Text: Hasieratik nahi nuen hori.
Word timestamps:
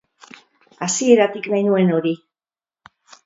Hasieratik 0.85 1.51
nahi 1.53 1.67
nuen 1.69 1.93
hori. 1.99 2.15